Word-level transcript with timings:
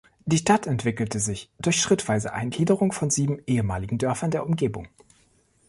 Die 0.25 0.37
Stadt 0.39 0.65
entwickelte 0.65 1.19
sich 1.19 1.51
durch 1.59 1.79
schrittweise 1.79 2.33
Eingliederung 2.33 2.91
von 2.91 3.11
sieben 3.11 3.37
ehemaligen 3.45 3.99
Dörfern 3.99 4.31
der 4.31 4.47
Umgebung. 4.47 4.87